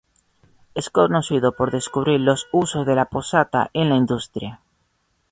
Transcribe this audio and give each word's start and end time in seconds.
Es 0.73 0.89
conocido 0.89 1.51
por 1.55 1.69
descubrir 1.69 2.19
los 2.19 2.47
usos 2.51 2.87
de 2.87 2.95
la 2.95 3.05
potasa 3.05 3.69
en 3.73 3.87
la 3.89 3.97
industria. 3.97 4.59